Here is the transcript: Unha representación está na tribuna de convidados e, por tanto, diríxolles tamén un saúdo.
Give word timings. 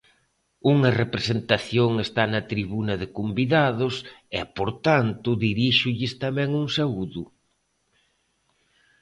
Unha 0.73 0.89
representación 1.01 1.91
está 2.05 2.23
na 2.33 2.41
tribuna 2.51 2.93
de 3.01 3.07
convidados 3.17 3.95
e, 4.39 4.41
por 4.57 4.69
tanto, 4.87 5.29
diríxolles 5.45 6.13
tamén 6.23 6.49
un 6.61 6.67
saúdo. 6.77 7.23